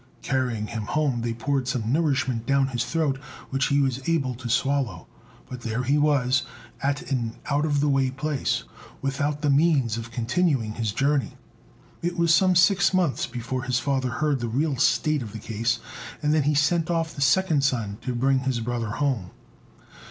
[0.23, 3.17] Carrying him home, they poured some nourishment down his throat,
[3.51, 5.05] which he was able to swallow;
[5.47, 6.41] but there he was
[6.81, 8.63] at an out of the way place,
[9.03, 11.33] without the means of continuing his journey.
[12.01, 15.77] It was some six months before his father heard the real state of the case,
[16.23, 19.29] and then he sent off the second son to bring his brother home.